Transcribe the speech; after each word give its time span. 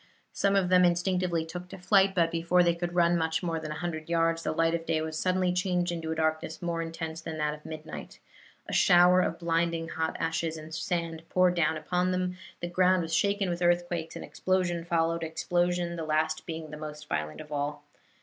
Some 0.33 0.55
of 0.55 0.69
them 0.69 0.83
instinctively 0.83 1.45
took 1.45 1.69
to 1.69 1.77
flight, 1.77 2.15
but 2.15 2.31
before 2.31 2.63
they 2.63 2.73
could 2.73 2.95
run 2.95 3.15
much 3.15 3.43
more 3.43 3.59
than 3.59 3.69
a 3.69 3.75
hundred 3.75 4.09
yards 4.09 4.41
the 4.41 4.51
light 4.51 4.73
of 4.73 4.83
day 4.87 4.99
was 4.99 5.15
suddenly 5.19 5.53
changed 5.53 5.91
into 5.91 6.11
a 6.11 6.15
darkness 6.15 6.59
more 6.59 6.81
intense 6.81 7.21
than 7.21 7.37
that 7.37 7.53
of 7.53 7.67
midnight; 7.67 8.17
a 8.67 8.73
shower 8.73 9.21
of 9.21 9.37
blinding 9.37 9.89
hot 9.89 10.17
ashes 10.19 10.57
and 10.57 10.73
sand 10.73 11.21
poured 11.29 11.53
down 11.53 11.77
upon 11.77 12.09
them; 12.09 12.35
the 12.61 12.67
ground 12.67 13.03
was 13.03 13.13
shaken 13.13 13.47
with 13.47 13.61
earthquakes, 13.61 14.15
and 14.15 14.25
explosion 14.25 14.83
followed 14.85 15.21
explosion, 15.21 15.95
the 15.97 16.03
last 16.03 16.47
being 16.47 16.71
the 16.71 16.77
most 16.77 17.07
violent 17.07 17.39
of 17.39 17.51
all. 17.51 17.83